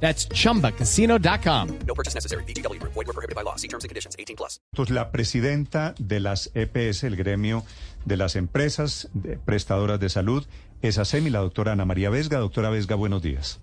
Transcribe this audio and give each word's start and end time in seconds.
That's 0.00 0.28
chumbacasino.com. 0.28 1.68
No 1.86 1.94
purchase 1.94 2.14
necessary. 2.14 2.44
BGW. 2.44 2.78
Void 2.82 3.06
were 3.06 3.12
prohibited 3.14 3.34
by 3.34 3.42
law. 3.42 3.56
See 3.56 3.68
terms 3.68 3.84
and 3.84 3.88
conditions. 3.90 4.14
18 4.18 4.36
plus. 4.36 4.60
Pues 4.74 4.90
la 4.90 5.10
presidenta 5.10 5.94
de 5.98 6.20
las 6.20 6.50
EPS, 6.54 7.04
el 7.04 7.16
gremio 7.16 7.64
de 8.04 8.16
las 8.16 8.36
empresas 8.36 9.08
de- 9.14 9.36
prestadoras 9.38 9.98
de 9.98 10.08
salud, 10.08 10.44
es 10.82 10.98
ASEMI, 10.98 11.30
la 11.30 11.38
doctora 11.40 11.72
Ana 11.72 11.84
María 11.86 12.10
Vesga. 12.10 12.38
Doctora 12.38 12.70
Vesga, 12.70 12.94
buenos 12.96 13.22
días. 13.22 13.60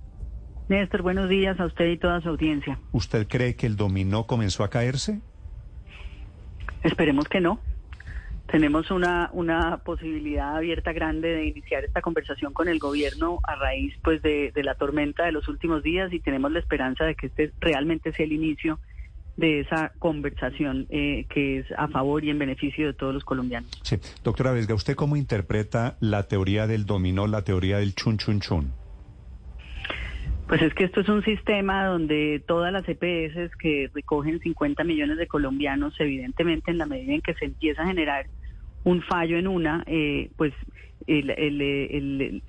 Néstor, 0.70 1.02
buenos 1.04 1.30
días 1.30 1.60
a 1.60 1.66
usted 1.66 1.86
y 1.92 1.98
toda 1.98 2.20
su 2.22 2.30
audiencia. 2.30 2.80
¿Usted 2.94 3.28
cree 3.28 3.56
que 3.56 3.68
el 3.68 3.76
dominó 3.76 4.26
comenzó 4.26 4.64
a 4.64 4.70
caerse? 4.70 5.20
Esperemos 6.84 7.28
que 7.28 7.42
no. 7.42 7.60
Tenemos 8.48 8.92
una, 8.92 9.30
una 9.34 9.78
posibilidad 9.78 10.58
abierta 10.58 10.92
grande 10.92 11.30
de 11.30 11.46
iniciar 11.46 11.84
esta 11.86 12.02
conversación 12.02 12.54
con 12.54 12.68
el 12.68 12.78
gobierno 12.78 13.40
a 13.44 13.56
raíz 13.56 13.96
pues 14.04 14.22
de, 14.22 14.52
de 14.54 14.64
la 14.64 14.76
tormenta 14.76 15.26
de 15.26 15.32
los 15.32 15.48
últimos 15.48 15.82
días 15.82 16.12
y 16.14 16.20
tenemos 16.20 16.52
la 16.52 16.60
esperanza 16.60 17.06
de 17.06 17.16
que 17.16 17.28
este 17.28 17.52
realmente 17.60 18.12
sea 18.14 18.26
el 18.26 18.34
inicio 18.34 18.80
de 19.38 19.62
esa 19.62 19.92
conversación 20.00 20.86
eh, 20.90 21.26
que 21.30 21.60
es 21.60 21.66
a 21.78 21.88
favor 21.88 22.24
y 22.24 22.30
en 22.30 22.40
beneficio 22.40 22.88
de 22.88 22.94
todos 22.94 23.14
los 23.14 23.24
colombianos. 23.24 23.70
Sí. 23.82 23.98
Doctora 24.24 24.52
Vesga, 24.52 24.76
¿usted 24.76 24.96
cómo 24.96 25.16
interpreta 25.16 25.98
la 26.00 26.24
teoría 26.24 26.68
del 26.68 26.86
dominó, 26.86 27.28
la 27.28 27.44
teoría 27.44 27.78
del 27.78 27.96
chun 27.96 28.18
chun 28.18 28.40
chun? 28.40 28.83
Pues 30.48 30.62
es 30.62 30.74
que 30.74 30.84
esto 30.84 31.02
es 31.02 31.10
un 31.10 31.24
sistema 31.24 31.86
donde 31.86 32.44
todas 32.46 32.72
las 32.72 32.88
EPS 32.88 33.56
que 33.58 33.90
recogen 33.94 34.40
50 34.40 34.84
millones 34.84 35.18
de 35.18 35.28
colombianos, 35.28 35.96
evidentemente 36.00 36.70
en 36.70 36.78
la 36.78 36.86
medida 36.86 37.14
en 37.14 37.22
que 37.22 37.34
se 37.36 37.46
empieza 37.46 37.82
a 37.84 37.88
generar 37.88 38.28
un 38.84 39.02
fallo 39.02 39.38
en 39.38 39.48
una, 39.48 39.84
eh, 39.88 40.30
pues 40.36 40.54
el- 41.08 41.30
el- 41.32 41.62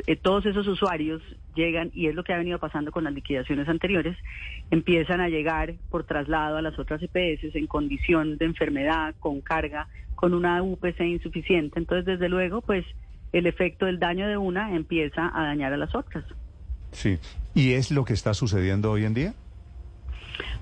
el- 0.07 0.19
todos 0.23 0.45
esos 0.47 0.67
usuarios 0.67 1.23
llegan, 1.55 1.91
y 1.95 2.09
es 2.09 2.15
lo 2.15 2.25
que 2.25 2.33
ha 2.33 2.39
venido 2.39 2.59
pasando 2.59 2.91
con 2.91 3.05
las 3.05 3.13
liquidaciones 3.15 3.69
anteriores, 3.69 4.17
empiezan 4.71 5.21
a 5.21 5.29
llegar 5.29 5.75
por 5.89 6.05
traslado 6.05 6.57
a 6.57 6.63
las 6.63 6.77
otras 6.79 7.01
EPS 7.03 7.55
en 7.57 7.67
condición 7.69 8.37
de 8.39 8.45
enfermedad, 8.47 9.15
con 9.21 9.41
carga, 9.41 9.89
con 10.17 10.35
una 10.35 10.63
UPC 10.63 11.01
insuficiente. 11.07 11.79
Entonces, 11.79 12.05
desde 12.05 12.29
luego, 12.29 12.61
pues 12.61 12.85
el 13.33 13.47
efecto 13.47 13.87
del 13.87 14.01
daño 14.01 14.27
de 14.29 14.37
una 14.37 14.75
empieza 14.75 15.31
a 15.33 15.45
dañar 15.45 15.73
a 15.73 15.77
las 15.77 15.95
otras. 15.95 16.25
Sí. 16.95 17.19
¿Y 17.55 17.73
es 17.73 17.91
lo 17.91 18.05
que 18.05 18.15
está 18.15 18.35
sucediendo 18.35 18.91
hoy 18.91 19.05
en 19.05 19.15
día? 19.15 19.35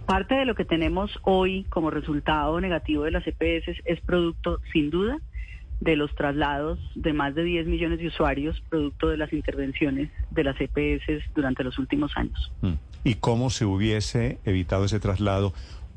Parte 0.06 0.34
de 0.34 0.44
lo 0.44 0.54
que 0.54 0.64
tenemos 0.64 1.10
hoy 1.22 1.64
como 1.70 1.90
resultado 1.90 2.60
negativo 2.60 3.04
de 3.04 3.12
las 3.12 3.26
EPS 3.26 3.80
es 3.84 4.00
producto, 4.00 4.60
sin 4.72 4.90
duda, 4.90 5.18
de 5.80 5.96
los 5.96 6.14
traslados 6.14 6.78
de 6.94 7.12
más 7.12 7.34
de 7.34 7.44
10 7.44 7.66
millones 7.66 7.98
de 7.98 8.08
usuarios, 8.08 8.62
producto 8.68 9.08
de 9.08 9.16
las 9.16 9.32
intervenciones 9.32 10.10
de 10.30 10.44
las 10.44 10.56
EPS 10.60 11.24
durante 11.34 11.64
los 11.64 11.78
últimos 11.78 12.12
años. 12.16 12.52
Mm. 12.60 12.74
¿Y 13.04 13.14
cómo 13.14 13.50
se 13.50 13.64
hubiese 13.64 14.38
evitado 14.44 14.84
ese 14.84 15.00
traslado? 15.00 15.52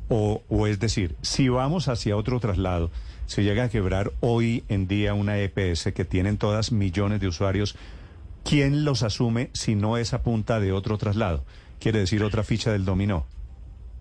O, 0.08 0.44
o 0.50 0.68
es 0.68 0.80
decir, 0.80 1.16
si 1.22 1.50
vamos 1.50 1.88
hacia 1.88 2.16
otro 2.16 2.40
traslado, 2.40 2.92
se 3.26 3.44
llega 3.44 3.66
a 3.66 3.70
quebrar 3.70 4.12
hoy 4.22 4.64
en 4.70 4.88
día 4.88 5.14
una 5.14 5.38
EPS 5.38 5.92
que 5.94 6.06
tienen 6.06 6.38
todas 6.38 6.72
millones 6.72 7.20
de 7.20 7.28
usuarios, 7.28 7.76
¿quién 8.46 8.86
los 8.86 9.04
asume 9.04 9.50
si 9.54 9.76
no 9.76 9.98
es 9.98 10.14
a 10.14 10.24
punta 10.24 10.60
de 10.60 10.72
otro 10.72 10.98
traslado? 10.98 11.44
Quiere 11.80 12.00
decir 12.00 12.24
otra 12.24 12.44
ficha 12.44 12.72
del 12.72 12.86
dominó. 12.86 13.26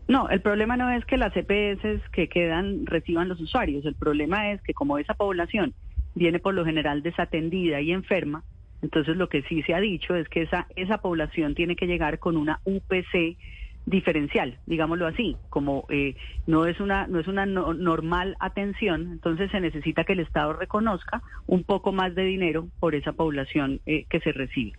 No, 0.07 0.29
el 0.29 0.43
problema 0.43 0.77
no 0.77 0.91
es 0.91 1.05
que 1.07 1.17
las 1.17 1.35
EPS 1.35 2.03
que 2.13 2.29
quedan 2.29 2.85
reciban 2.85 3.29
los 3.29 3.41
usuarios, 3.41 3.87
el 3.87 3.95
problema 3.95 4.53
es 4.53 4.61
que 4.63 4.75
como 4.75 4.99
esa 4.99 5.15
población 5.15 5.73
viene 6.15 6.39
por 6.39 6.55
lo 6.55 6.65
general 6.65 7.03
desatendida 7.03 7.81
y 7.81 7.91
enferma, 7.91 8.45
entonces 8.83 9.17
lo 9.17 9.31
que 9.31 9.43
sí 9.45 9.63
se 9.63 9.73
ha 9.73 9.81
dicho 9.81 10.15
es 10.15 10.29
que 10.29 10.43
esa, 10.43 10.67
esa 10.77 10.99
población 10.99 11.55
tiene 11.55 11.75
que 11.75 11.87
llegar 11.87 12.19
con 12.19 12.37
una 12.37 12.61
UPC 12.65 13.39
diferencial, 13.87 14.59
digámoslo 14.67 15.07
así, 15.07 15.37
como 15.51 15.85
eh, 15.91 16.17
no 16.47 16.67
es 16.67 16.81
una 16.81 17.07
no 17.07 17.21
es 17.21 17.27
una 17.27 17.45
no- 17.47 17.75
normal 17.75 18.37
atención, 18.41 19.13
entonces 19.13 19.51
se 19.51 19.61
necesita 19.61 20.05
que 20.05 20.15
el 20.15 20.21
Estado 20.21 20.55
reconozca 20.55 21.23
un 21.47 21.65
poco 21.65 21.93
más 21.93 22.15
de 22.15 22.25
dinero 22.25 22.69
por 22.81 22.95
esa 22.95 23.13
población 23.13 23.81
eh, 23.87 24.07
que 24.09 24.21
se 24.21 24.33
recibe. 24.33 24.73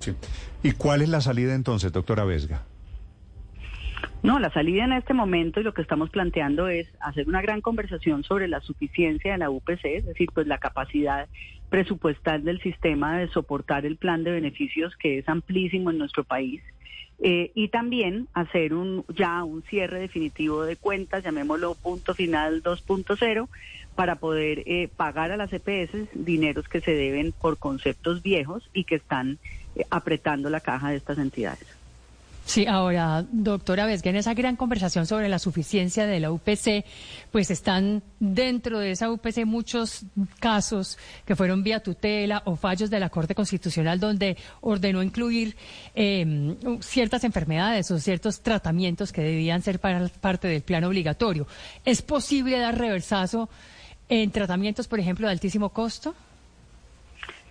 Sí. 0.00 0.12
¿Y 0.62 0.72
cuál 0.72 1.02
es 1.02 1.08
la 1.08 1.20
salida 1.20 1.54
entonces, 1.54 1.92
doctora 1.92 2.24
Vesga? 2.24 2.62
No, 4.22 4.38
la 4.38 4.50
salida 4.50 4.84
en 4.84 4.92
este 4.94 5.12
momento 5.12 5.60
y 5.60 5.64
lo 5.64 5.74
que 5.74 5.82
estamos 5.82 6.08
planteando 6.10 6.68
es 6.68 6.88
hacer 7.00 7.28
una 7.28 7.42
gran 7.42 7.60
conversación 7.60 8.24
sobre 8.24 8.48
la 8.48 8.60
suficiencia 8.60 9.32
de 9.32 9.38
la 9.38 9.50
UPC, 9.50 9.84
es 9.84 10.06
decir, 10.06 10.30
pues 10.34 10.46
la 10.46 10.58
capacidad 10.58 11.28
presupuestal 11.68 12.42
del 12.42 12.60
sistema 12.60 13.18
de 13.18 13.28
soportar 13.28 13.84
el 13.84 13.98
plan 13.98 14.24
de 14.24 14.30
beneficios 14.30 14.94
que 14.96 15.18
es 15.18 15.28
amplísimo 15.28 15.90
en 15.90 15.98
nuestro 15.98 16.24
país. 16.24 16.62
Eh, 17.26 17.52
y 17.54 17.68
también 17.68 18.28
hacer 18.34 18.74
un 18.74 19.02
ya 19.08 19.44
un 19.44 19.62
cierre 19.62 19.98
definitivo 19.98 20.64
de 20.64 20.76
cuentas, 20.76 21.24
llamémoslo 21.24 21.74
punto 21.74 22.12
final 22.12 22.62
2.0, 22.62 23.48
para 23.94 24.16
poder 24.16 24.62
eh, 24.66 24.90
pagar 24.94 25.32
a 25.32 25.38
las 25.38 25.50
EPS 25.50 26.06
dineros 26.12 26.68
que 26.68 26.82
se 26.82 26.92
deben 26.94 27.32
por 27.32 27.56
conceptos 27.56 28.22
viejos 28.22 28.68
y 28.74 28.84
que 28.84 28.96
están 28.96 29.38
eh, 29.74 29.86
apretando 29.88 30.50
la 30.50 30.60
caja 30.60 30.90
de 30.90 30.96
estas 30.96 31.16
entidades. 31.16 31.66
Sí, 32.46 32.66
ahora, 32.66 33.24
doctora 33.32 33.86
Vesga, 33.86 34.10
en 34.10 34.16
esa 34.16 34.34
gran 34.34 34.56
conversación 34.56 35.06
sobre 35.06 35.28
la 35.30 35.38
suficiencia 35.38 36.06
de 36.06 36.20
la 36.20 36.30
UPC, 36.30 36.84
pues 37.32 37.50
están 37.50 38.02
dentro 38.20 38.80
de 38.80 38.90
esa 38.90 39.10
UPC 39.10 39.46
muchos 39.46 40.04
casos 40.40 40.98
que 41.24 41.36
fueron 41.36 41.62
vía 41.62 41.82
tutela 41.82 42.42
o 42.44 42.56
fallos 42.56 42.90
de 42.90 43.00
la 43.00 43.08
Corte 43.08 43.34
Constitucional 43.34 43.98
donde 43.98 44.36
ordenó 44.60 45.02
incluir 45.02 45.56
eh, 45.94 46.54
ciertas 46.80 47.24
enfermedades 47.24 47.90
o 47.90 47.98
ciertos 47.98 48.42
tratamientos 48.42 49.10
que 49.10 49.22
debían 49.22 49.62
ser 49.62 49.80
parte 49.80 50.46
del 50.46 50.62
plan 50.62 50.84
obligatorio. 50.84 51.46
¿Es 51.84 52.02
posible 52.02 52.58
dar 52.58 52.78
reversazo 52.78 53.48
en 54.10 54.30
tratamientos, 54.30 54.86
por 54.86 55.00
ejemplo, 55.00 55.26
de 55.26 55.32
altísimo 55.32 55.70
costo? 55.70 56.14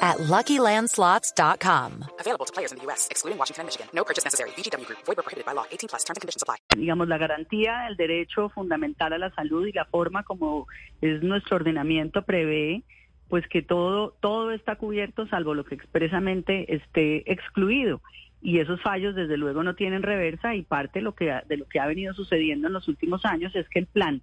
at 0.00 0.18
LuckyLandSlots.com. 0.18 2.04
Available 2.20 2.46
to 2.46 2.52
players 2.52 2.72
in 2.72 2.78
the 2.78 2.84
U.S., 2.84 3.08
excluding 3.10 3.38
Washington 3.38 3.62
and 3.62 3.66
Michigan. 3.68 3.88
No 3.92 4.04
purchase 4.04 4.24
necessary. 4.24 4.50
VGW 4.56 4.86
Group. 4.86 4.98
Void 5.06 5.16
were 5.18 5.22
prohibited 5.22 5.44
by 5.46 5.52
law. 5.54 5.64
18 5.70 5.88
plus. 5.88 6.04
Terms 6.04 6.16
and 6.16 6.22
conditions 6.22 6.42
apply. 6.42 6.56
digamos, 6.76 7.08
la 7.08 7.18
garantía 7.18 7.84
del 7.88 7.96
derecho 7.96 8.48
fundamental 8.48 9.12
a 9.12 9.18
la 9.18 9.30
salud 9.34 9.66
y 9.66 9.72
la 9.72 9.84
forma 9.84 10.22
como 10.22 10.66
es 11.00 11.22
nuestro 11.22 11.56
ordenamiento 11.56 12.22
prevé, 12.22 12.82
pues 13.28 13.46
que 13.48 13.62
todo, 13.62 14.16
todo 14.20 14.50
está 14.52 14.76
cubierto 14.76 15.26
salvo 15.28 15.54
lo 15.54 15.64
que 15.64 15.74
expresamente 15.74 16.74
esté 16.74 17.30
excluido. 17.30 18.00
Y 18.42 18.58
esos 18.60 18.80
fallos, 18.80 19.14
desde 19.14 19.36
luego, 19.36 19.62
no 19.62 19.74
tienen 19.74 20.02
reversa 20.02 20.54
y 20.54 20.62
parte 20.62 21.00
de 21.00 21.02
lo 21.02 21.14
que, 21.14 21.30
ha- 21.30 21.42
de 21.46 21.58
lo 21.58 21.66
que 21.68 21.78
ha 21.78 21.86
venido 21.86 22.14
sucediendo 22.14 22.68
en 22.68 22.72
los 22.72 22.88
últimos 22.88 23.24
años 23.26 23.54
es 23.54 23.68
que 23.68 23.80
el 23.80 23.86
plan 23.86 24.22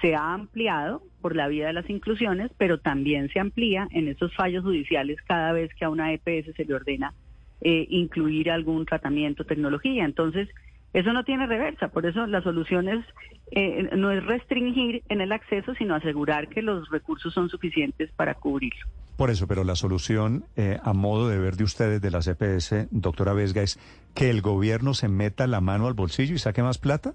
se 0.00 0.14
ha 0.14 0.34
ampliado 0.34 1.02
por 1.20 1.34
la 1.36 1.48
vía 1.48 1.66
de 1.66 1.72
las 1.72 1.88
inclusiones, 1.88 2.50
pero 2.58 2.78
también 2.78 3.28
se 3.30 3.40
amplía 3.40 3.88
en 3.90 4.08
esos 4.08 4.34
fallos 4.34 4.64
judiciales 4.64 5.18
cada 5.26 5.52
vez 5.52 5.72
que 5.74 5.84
a 5.84 5.90
una 5.90 6.12
EPS 6.12 6.54
se 6.56 6.64
le 6.64 6.74
ordena 6.74 7.14
eh, 7.60 7.86
incluir 7.88 8.50
algún 8.50 8.84
tratamiento, 8.84 9.44
tecnología. 9.44 10.04
Entonces, 10.04 10.48
eso 10.92 11.12
no 11.12 11.24
tiene 11.24 11.46
reversa, 11.46 11.88
por 11.88 12.06
eso 12.06 12.26
la 12.26 12.40
solución 12.42 12.88
es, 12.88 13.04
eh, 13.50 13.90
no 13.96 14.12
es 14.12 14.24
restringir 14.24 15.02
en 15.08 15.20
el 15.20 15.32
acceso, 15.32 15.74
sino 15.74 15.94
asegurar 15.94 16.48
que 16.48 16.62
los 16.62 16.88
recursos 16.90 17.34
son 17.34 17.48
suficientes 17.48 18.10
para 18.12 18.34
cubrirlo. 18.34 18.86
Por 19.16 19.30
eso, 19.30 19.46
pero 19.46 19.64
la 19.64 19.76
solución, 19.76 20.44
eh, 20.56 20.78
a 20.82 20.92
modo 20.92 21.28
de 21.28 21.38
ver 21.38 21.56
de 21.56 21.64
ustedes 21.64 22.00
de 22.00 22.10
la 22.10 22.20
CPS, 22.20 22.88
doctora 22.90 23.32
Vesga, 23.32 23.62
es 23.62 23.78
que 24.14 24.30
el 24.30 24.40
gobierno 24.40 24.94
se 24.94 25.08
meta 25.08 25.46
la 25.46 25.60
mano 25.60 25.86
al 25.86 25.94
bolsillo 25.94 26.34
y 26.34 26.38
saque 26.38 26.62
más 26.62 26.78
plata. 26.78 27.14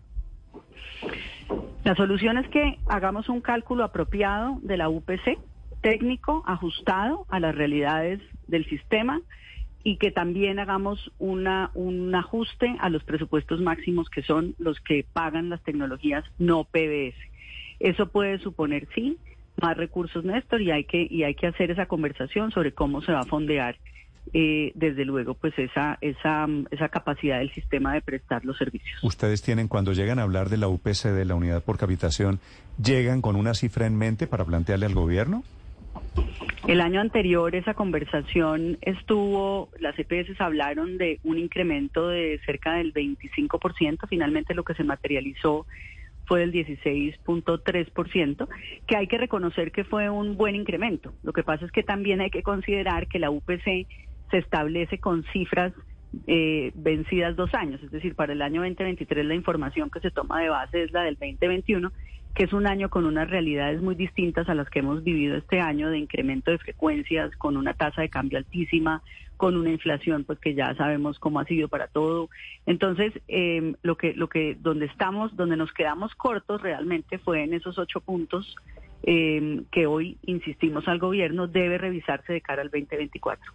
La 1.89 1.95
solución 1.95 2.37
es 2.37 2.47
que 2.49 2.77
hagamos 2.87 3.29
un 3.29 3.41
cálculo 3.41 3.83
apropiado 3.83 4.59
de 4.61 4.77
la 4.77 4.89
UPC 4.89 5.39
técnico 5.81 6.43
ajustado 6.45 7.25
a 7.29 7.39
las 7.39 7.55
realidades 7.55 8.21
del 8.47 8.63
sistema 8.69 9.19
y 9.83 9.97
que 9.97 10.11
también 10.11 10.59
hagamos 10.59 11.11
una, 11.17 11.71
un 11.73 12.13
ajuste 12.13 12.75
a 12.79 12.89
los 12.89 13.03
presupuestos 13.05 13.59
máximos 13.59 14.07
que 14.11 14.21
son 14.21 14.53
los 14.59 14.79
que 14.81 15.03
pagan 15.13 15.49
las 15.49 15.63
tecnologías 15.63 16.23
no 16.37 16.63
PBS. 16.63 17.17
Eso 17.79 18.09
puede 18.09 18.37
suponer, 18.37 18.87
sí, 18.93 19.17
más 19.59 19.75
recursos, 19.75 20.23
Néstor, 20.23 20.61
y 20.61 20.69
hay 20.69 20.83
que, 20.83 21.07
y 21.09 21.23
hay 21.23 21.33
que 21.33 21.47
hacer 21.47 21.71
esa 21.71 21.87
conversación 21.87 22.51
sobre 22.51 22.71
cómo 22.71 23.01
se 23.01 23.13
va 23.13 23.21
a 23.21 23.25
fondear, 23.25 23.77
eh, 24.33 24.71
desde 24.75 25.05
luego, 25.05 25.33
pues 25.33 25.57
esa, 25.57 25.97
esa, 26.01 26.47
esa 26.71 26.89
capacidad 26.89 27.39
del 27.39 27.51
sistema 27.53 27.93
de 27.93 28.01
prestar 28.01 28.45
los 28.45 28.57
servicios. 28.57 29.03
Ustedes 29.03 29.41
tienen, 29.41 29.67
cuando 29.67 29.93
llegan 29.93 30.19
a 30.19 30.23
hablar 30.23 30.49
de 30.49 30.57
la 30.57 30.67
UPC, 30.67 31.05
de 31.05 31.25
la 31.25 31.35
unidad 31.35 31.63
por 31.63 31.77
capitación, 31.77 32.39
¿llegan 32.81 33.21
con 33.21 33.35
una 33.35 33.53
cifra 33.53 33.85
en 33.85 33.97
mente 33.97 34.27
para 34.27 34.45
plantearle 34.45 34.85
al 34.85 34.93
gobierno? 34.93 35.43
El 36.67 36.81
año 36.81 37.01
anterior 37.01 37.55
esa 37.55 37.73
conversación 37.73 38.77
estuvo, 38.81 39.69
las 39.79 39.97
EPS 39.97 40.39
hablaron 40.39 40.97
de 40.97 41.19
un 41.23 41.39
incremento 41.39 42.09
de 42.09 42.39
cerca 42.45 42.73
del 42.73 42.93
25%, 42.93 44.07
finalmente 44.07 44.53
lo 44.53 44.63
que 44.63 44.75
se 44.75 44.83
materializó 44.83 45.65
fue 46.25 46.41
del 46.41 46.53
16.3%, 46.53 48.47
que 48.85 48.95
hay 48.95 49.07
que 49.07 49.17
reconocer 49.17 49.71
que 49.71 49.83
fue 49.83 50.11
un 50.11 50.37
buen 50.37 50.55
incremento. 50.55 51.11
Lo 51.23 51.33
que 51.33 51.41
pasa 51.41 51.65
es 51.65 51.71
que 51.71 51.81
también 51.81 52.21
hay 52.21 52.29
que 52.29 52.43
considerar 52.43 53.07
que 53.07 53.17
la 53.17 53.31
UPC 53.31 53.87
se 54.31 54.37
establece 54.37 54.99
con 54.99 55.23
cifras 55.33 55.73
eh, 56.27 56.71
vencidas 56.75 57.35
dos 57.35 57.53
años, 57.53 57.81
es 57.83 57.91
decir, 57.91 58.15
para 58.15 58.33
el 58.33 58.41
año 58.41 58.61
2023 58.61 59.25
la 59.25 59.35
información 59.35 59.89
que 59.89 59.99
se 59.99 60.11
toma 60.11 60.41
de 60.41 60.49
base 60.49 60.83
es 60.83 60.91
la 60.91 61.03
del 61.03 61.15
2021 61.15 61.91
que 62.35 62.45
es 62.45 62.53
un 62.53 62.67
año 62.67 62.89
con 62.89 63.05
unas 63.05 63.29
realidades 63.29 63.81
muy 63.81 63.95
distintas 63.95 64.47
a 64.49 64.53
las 64.53 64.69
que 64.69 64.79
hemos 64.79 65.03
vivido 65.03 65.35
este 65.35 65.59
año 65.59 65.89
de 65.89 65.97
incremento 65.97 66.51
de 66.51 66.57
frecuencias, 66.57 67.35
con 67.37 67.57
una 67.57 67.73
tasa 67.73 68.01
de 68.01 68.09
cambio 68.09 68.37
altísima, 68.37 69.01
con 69.35 69.57
una 69.57 69.71
inflación 69.71 70.23
pues 70.23 70.39
que 70.39 70.53
ya 70.53 70.73
sabemos 70.75 71.19
cómo 71.19 71.39
ha 71.39 71.45
sido 71.45 71.67
para 71.67 71.87
todo. 71.87 72.29
Entonces, 72.65 73.13
eh, 73.27 73.73
lo 73.81 73.97
que 73.97 74.13
lo 74.13 74.29
que 74.29 74.55
donde 74.59 74.85
estamos, 74.85 75.35
donde 75.35 75.57
nos 75.57 75.73
quedamos 75.73 76.13
cortos 76.15 76.61
realmente 76.61 77.17
fue 77.17 77.43
en 77.43 77.53
esos 77.53 77.77
ocho 77.77 77.99
puntos 77.99 78.55
eh, 79.03 79.63
que 79.71 79.85
hoy 79.85 80.17
insistimos 80.23 80.87
al 80.87 80.99
gobierno 80.99 81.47
debe 81.47 81.77
revisarse 81.77 82.33
de 82.33 82.41
cara 82.41 82.61
al 82.61 82.69
2024. 82.69 83.53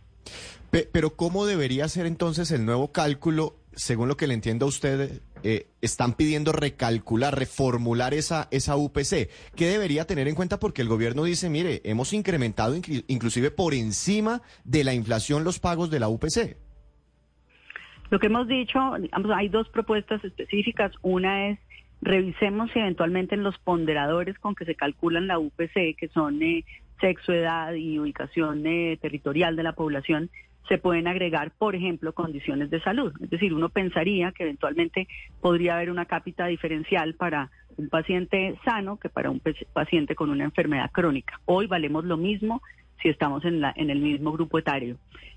Pero 0.93 1.11
¿cómo 1.11 1.47
debería 1.47 1.87
ser 1.89 2.07
entonces 2.07 2.51
el 2.51 2.65
nuevo 2.65 2.91
cálculo? 2.91 3.57
Según 3.75 4.09
lo 4.09 4.17
que 4.17 4.27
le 4.27 4.35
entiendo 4.35 4.67
a 4.67 4.69
usted, 4.69 5.21
eh, 5.43 5.67
están 5.83 6.15
pidiendo 6.15 6.53
recalcular, 6.53 7.39
reformular 7.39 8.15
esa, 8.15 8.49
esa 8.51 8.77
UPC. 8.77 9.29
¿Qué 9.55 9.67
debería 9.67 10.07
tener 10.07 10.27
en 10.27 10.35
cuenta? 10.35 10.59
Porque 10.59 10.83
el 10.83 10.89
gobierno 10.89 11.25
dice, 11.25 11.49
mire, 11.51 11.81
hemos 11.85 12.13
incrementado 12.13 12.75
inclusive 12.75 13.51
por 13.51 13.75
encima 13.75 14.43
de 14.65 14.85
la 14.85 14.95
inflación 14.95 15.45
los 15.45 15.61
pagos 15.61 15.91
de 15.91 16.01
la 16.01 16.09
UPC. 16.09 16.57
Lo 18.11 18.19
que 18.19 18.27
hemos 18.27 18.49
dicho, 18.49 18.79
hay 19.35 19.49
dos 19.49 19.69
propuestas 19.69 20.25
específicas. 20.25 20.93
Una 21.03 21.51
es 21.51 21.59
revisemos 22.03 22.71
si 22.73 22.79
eventualmente 22.79 23.35
en 23.35 23.43
los 23.43 23.59
ponderadores 23.59 24.39
con 24.39 24.55
que 24.55 24.65
se 24.65 24.75
calculan 24.75 25.27
la 25.27 25.39
UPC, 25.39 25.97
que 25.97 26.09
son 26.13 26.43
eh, 26.43 26.65
sexo, 27.01 27.33
edad 27.33 27.73
y 27.75 27.99
ubicación 27.99 28.67
eh, 28.67 28.99
territorial 29.01 29.57
de 29.57 29.63
la 29.63 29.73
población, 29.73 30.31
se 30.69 30.79
pueden 30.79 31.07
agregar, 31.07 31.51
por 31.51 31.75
ejemplo, 31.75 32.15
condiciones 32.15 32.71
de 32.71 32.81
salud. 32.81 33.13
Es 33.21 33.31
decir, 33.31 33.53
uno 33.53 33.69
pensaría 33.69 34.33
que 34.33 34.45
eventualmente 34.45 35.09
podría 35.41 35.77
haber 35.77 35.91
una 35.91 36.07
cápita 36.07 36.47
diferencial 36.47 37.15
para 37.15 37.51
un 37.77 37.89
paciente 37.89 38.59
sano 38.65 38.99
que 38.99 39.09
para 39.09 39.31
un 39.31 39.43
paciente 39.73 40.15
con 40.15 40.31
una 40.31 40.45
enfermedad 40.45 40.91
crónica. 40.91 41.41
Hoy 41.45 41.67
valemos 41.67 42.05
lo 42.05 42.17
mismo 42.17 42.63
si 43.03 43.09
estamos 43.09 43.45
en, 43.45 43.61
la, 43.61 43.73
en 43.77 43.91
el 43.91 44.01
mismo 44.01 44.33
grupo 44.33 44.59
etario. 44.59 44.97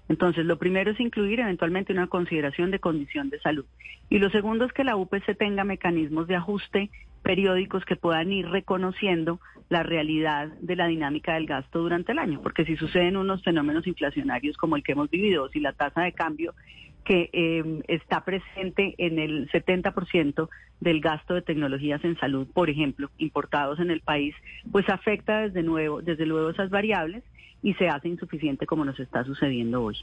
Entonces, 0.10 0.46
lo 0.46 0.58
primero 0.58 0.92
es 0.92 1.00
incluir 1.00 1.40
eventualmente 1.40 1.92
una 1.92 2.08
consideración 2.08 2.72
de 2.72 2.80
condición 2.80 3.30
de 3.30 3.40
salud. 3.40 3.66
Y 4.10 4.20
lo 4.20 4.30
segundo 4.30 4.66
es 4.66 4.72
que 4.72 4.86
la 4.86 4.96
UPC 4.96 5.38
tenga 5.38 5.64
mecanismos 5.64 6.28
de 6.28 6.36
ajuste 6.36 6.90
periódicos 7.24 7.84
que 7.84 7.98
puedan 7.98 8.32
ir 8.32 8.48
reconociendo 8.48 9.42
la 9.70 9.84
realidad 9.84 10.48
de 10.62 10.78
la 10.78 10.88
dinámica 10.88 11.34
del 11.34 11.46
gasto 11.46 11.80
durante 11.80 12.14
el 12.14 12.20
año, 12.20 12.40
porque 12.42 12.64
si 12.64 12.78
suceden 12.78 13.18
unos 13.18 13.44
fenómenos 13.44 13.86
inflacionarios 13.86 14.56
como 14.56 14.78
el 14.78 14.84
que 14.84 14.94
hemos 14.94 15.10
vivido, 15.10 15.50
si 15.50 15.60
la 15.60 15.74
tasa 15.74 16.04
de 16.04 16.14
cambio 16.14 16.54
que 17.04 17.30
eh, 17.34 17.82
está 17.88 18.24
presente 18.24 18.96
en 18.98 19.20
el 19.20 19.50
70% 19.50 20.50
del 20.80 21.02
gasto 21.02 21.34
de 21.34 21.42
tecnologías 21.42 22.04
en 22.04 22.18
salud, 22.18 22.48
por 22.54 22.70
ejemplo, 22.70 23.10
importados 23.18 23.80
en 23.80 23.92
el 23.92 24.02
país, 24.02 24.36
pues 24.72 24.88
afecta 24.90 25.42
desde 25.42 25.64
nuevo, 25.64 26.02
desde 26.02 26.26
luego 26.26 26.50
esas 26.50 26.70
variables 26.70 27.24
y 27.68 27.74
se 27.74 27.90
hace 27.90 28.08
insuficiente 28.08 28.66
como 28.66 28.86
nos 28.86 28.98
está 28.98 29.26
sucediendo 29.26 29.84
hoy. 29.84 29.98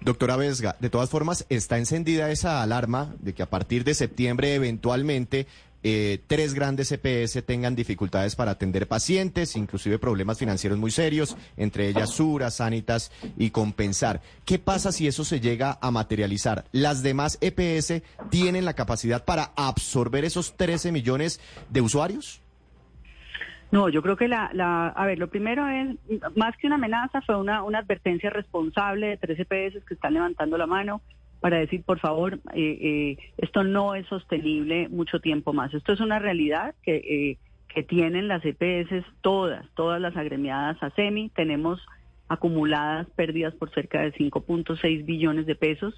Doctora 0.00 0.36
Vesga, 0.36 0.76
de 0.78 0.90
todas 0.90 1.10
formas, 1.10 1.44
está 1.48 1.76
encendida 1.76 2.30
esa 2.30 2.62
alarma 2.62 3.16
de 3.18 3.32
que 3.32 3.42
a 3.42 3.50
partir 3.50 3.82
de 3.82 3.94
septiembre 3.94 4.54
eventualmente 4.54 5.48
eh, 5.82 6.20
tres 6.28 6.54
grandes 6.54 6.92
EPS 6.92 7.44
tengan 7.44 7.74
dificultades 7.74 8.36
para 8.36 8.52
atender 8.52 8.86
pacientes, 8.86 9.56
inclusive 9.56 9.98
problemas 9.98 10.38
financieros 10.38 10.78
muy 10.78 10.92
serios, 10.92 11.36
entre 11.56 11.88
ellas 11.88 12.10
Sura, 12.10 12.52
Sanitas 12.52 13.10
y 13.36 13.50
Compensar. 13.50 14.22
¿Qué 14.44 14.60
pasa 14.60 14.92
si 14.92 15.08
eso 15.08 15.24
se 15.24 15.40
llega 15.40 15.80
a 15.80 15.90
materializar? 15.90 16.66
¿Las 16.70 17.02
demás 17.02 17.38
EPS 17.40 18.02
tienen 18.30 18.64
la 18.64 18.74
capacidad 18.74 19.24
para 19.24 19.50
absorber 19.56 20.24
esos 20.24 20.56
13 20.56 20.92
millones 20.92 21.40
de 21.70 21.80
usuarios? 21.80 22.41
No, 23.72 23.88
yo 23.88 24.02
creo 24.02 24.18
que 24.18 24.28
la, 24.28 24.50
la, 24.52 24.88
a 24.88 25.06
ver, 25.06 25.18
lo 25.18 25.28
primero 25.28 25.66
es, 25.66 25.96
más 26.36 26.54
que 26.58 26.66
una 26.66 26.76
amenaza, 26.76 27.22
fue 27.22 27.38
una, 27.38 27.60
advertencia 27.60 28.28
responsable 28.28 29.06
de 29.06 29.16
tres 29.16 29.40
EPS 29.40 29.82
que 29.86 29.94
están 29.94 30.12
levantando 30.12 30.58
la 30.58 30.66
mano 30.66 31.00
para 31.40 31.56
decir, 31.56 31.82
por 31.82 31.98
favor, 31.98 32.34
eh, 32.52 32.78
eh, 32.82 33.32
esto 33.38 33.64
no 33.64 33.94
es 33.94 34.06
sostenible 34.08 34.90
mucho 34.90 35.20
tiempo 35.20 35.54
más. 35.54 35.72
Esto 35.72 35.94
es 35.94 36.00
una 36.00 36.18
realidad 36.18 36.74
que, 36.82 36.96
eh, 36.96 37.38
que 37.74 37.82
tienen 37.82 38.28
las 38.28 38.44
EPS 38.44 39.06
todas, 39.22 39.66
todas 39.74 39.98
las 40.02 40.18
agremiadas 40.18 40.76
a 40.82 40.90
SEMI. 40.90 41.30
Tenemos 41.30 41.80
acumuladas 42.28 43.08
pérdidas 43.16 43.54
por 43.54 43.70
cerca 43.70 44.02
de 44.02 44.12
5.6 44.12 45.06
billones 45.06 45.46
de 45.46 45.54
pesos. 45.54 45.94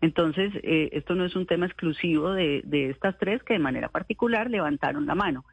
Entonces, 0.00 0.52
esto 0.62 1.14
no 1.14 1.26
es 1.26 1.36
un 1.36 1.44
tema 1.44 1.66
exclusivo 1.66 2.32
de, 2.32 2.62
de, 2.64 2.88
estas 2.88 3.18
tres 3.18 3.42
que 3.42 3.52
de 3.52 3.58
manera 3.58 3.90
particular 3.90 4.48
levantaron 4.48 5.04
la 5.04 5.14
mano. 5.14 5.44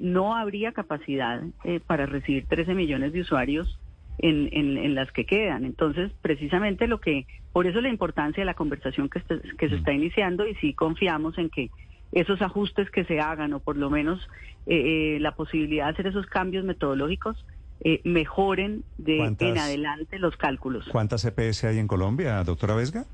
No 0.00 0.36
habría 0.36 0.72
capacidad 0.72 1.42
para 1.86 2.06
recibir 2.06 2.46
13 2.46 2.74
millones 2.74 3.12
de 3.12 3.22
usuarios 3.22 3.78
en, 4.18 4.48
en, 4.52 4.94
las 4.94 5.10
que 5.12 5.24
quedan. 5.24 5.64
Entonces, 5.64 6.12
precisamente 6.22 6.86
lo 6.86 7.00
que, 7.00 7.26
por 7.52 7.66
eso 7.66 7.80
la 7.80 7.88
importancia 7.88 8.40
de 8.40 8.44
la 8.44 8.54
conversación 8.54 9.08
que, 9.08 9.18
este, 9.18 9.40
que 9.58 9.68
se 9.68 9.76
está 9.76 9.92
iniciando 9.92 10.46
y 10.46 10.54
sí 10.56 10.74
confiamos 10.74 11.38
en 11.38 11.50
que 11.50 11.70
esos 12.12 12.42
ajustes 12.42 12.90
que 12.90 13.04
se 13.04 13.20
hagan 13.20 13.52
o 13.54 13.60
por 13.60 13.76
lo 13.76 13.90
menos 13.90 14.20
eh, 14.66 15.16
eh, 15.16 15.20
la 15.20 15.34
posibilidad 15.34 15.86
de 15.86 15.92
hacer 15.92 16.06
esos 16.08 16.26
cambios 16.26 16.64
metodológicos 16.64 17.44
eh, 17.84 18.00
mejoren 18.04 18.84
de 18.98 19.34
en 19.38 19.58
adelante 19.58 20.18
los 20.18 20.36
cálculos. 20.36 20.86
¿Cuántas 20.88 21.24
EPS 21.24 21.64
hay 21.64 21.78
en 21.78 21.88
Colombia, 21.88 22.44
doctora 22.44 22.74
Vesga? 22.74 23.06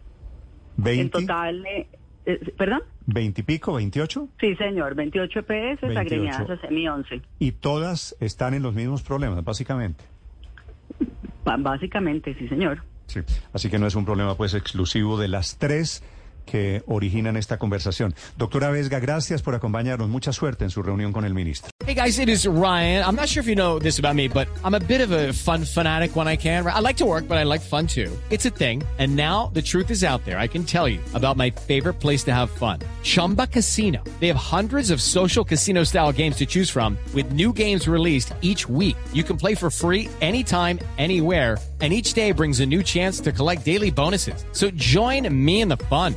¿20? 0.76 0.98
En 0.98 1.10
total, 1.10 1.64
¿perdón? 2.56 2.82
¿20 3.08 3.38
y 3.38 3.42
pico, 3.42 3.72
28? 3.74 4.28
Sí, 4.38 4.54
señor, 4.56 4.94
28 4.94 5.40
EPS 5.40 5.96
agremiadas 5.96 6.50
a 6.50 6.60
SEMI 6.60 6.88
11. 6.88 7.22
Y 7.38 7.52
todas 7.52 8.14
están 8.20 8.54
en 8.54 8.62
los 8.62 8.74
mismos 8.74 9.02
problemas, 9.02 9.42
básicamente. 9.42 10.04
Básicamente, 11.44 12.34
sí, 12.34 12.46
señor. 12.48 12.82
Sí, 13.06 13.20
así 13.54 13.70
que 13.70 13.78
no 13.78 13.86
es 13.86 13.94
un 13.94 14.04
problema 14.04 14.34
pues 14.34 14.52
exclusivo 14.52 15.18
de 15.18 15.28
las 15.28 15.56
tres 15.56 16.04
que 16.50 16.82
originan 16.86 17.36
esta 17.36 17.58
conversación. 17.58 18.14
Doctora 18.36 18.70
Vesga, 18.70 19.00
gracias 19.00 19.42
por 19.42 19.54
acompañarnos. 19.54 20.08
Mucha 20.08 20.32
suerte 20.32 20.64
en 20.64 20.70
su 20.70 20.82
reunión 20.82 21.12
con 21.12 21.24
el 21.24 21.34
ministro. 21.34 21.70
Hey 21.84 21.94
guys, 21.94 22.18
it 22.18 22.28
is 22.28 22.46
Ryan. 22.46 23.04
I'm 23.04 23.16
not 23.16 23.28
sure 23.28 23.40
if 23.40 23.46
you 23.46 23.54
know 23.54 23.78
this 23.78 23.98
about 23.98 24.14
me, 24.14 24.28
but 24.28 24.48
I'm 24.64 24.74
a 24.74 24.80
bit 24.80 25.00
of 25.00 25.12
a 25.12 25.32
fun 25.32 25.64
fanatic 25.64 26.16
when 26.16 26.28
I 26.28 26.36
can. 26.36 26.66
I 26.66 26.80
like 26.80 26.96
to 26.98 27.06
work, 27.06 27.26
but 27.28 27.38
I 27.38 27.44
like 27.44 27.60
fun 27.60 27.86
too. 27.86 28.10
It's 28.30 28.46
a 28.46 28.50
thing. 28.50 28.82
And 28.98 29.16
now 29.16 29.50
the 29.54 29.62
truth 29.62 29.90
is 29.90 30.04
out 30.04 30.24
there. 30.24 30.38
I 30.38 30.48
can 30.48 30.64
tell 30.64 30.88
you 30.88 31.00
about 31.14 31.36
my 31.36 31.50
favorite 31.50 32.00
place 32.00 32.24
to 32.24 32.34
have 32.34 32.50
fun. 32.50 32.80
Chumba 33.02 33.46
Casino. 33.46 34.02
They 34.20 34.28
have 34.28 34.36
hundreds 34.36 34.90
of 34.90 35.00
social 35.00 35.44
casino 35.44 35.84
style 35.84 36.12
games 36.12 36.36
to 36.36 36.46
choose 36.46 36.68
from 36.68 36.98
with 37.14 37.32
new 37.32 37.52
games 37.52 37.88
released 37.88 38.34
each 38.42 38.68
week. 38.68 38.96
You 39.12 39.24
can 39.24 39.36
play 39.36 39.54
for 39.54 39.70
free 39.70 40.08
anytime, 40.20 40.78
anywhere 40.98 41.56
and 41.80 41.92
each 41.92 42.12
day 42.12 42.32
brings 42.32 42.60
a 42.60 42.66
new 42.66 42.82
chance 42.82 43.20
to 43.20 43.32
collect 43.32 43.64
daily 43.64 43.90
bonuses. 43.90 44.44
So 44.52 44.70
join 44.70 45.28
me 45.32 45.60
in 45.60 45.68
the 45.68 45.76
fun. 45.76 46.16